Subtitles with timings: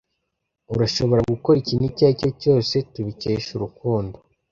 [0.73, 4.15] urashobora gukora ikintu icyo aricyo cyose tubikesha urukundo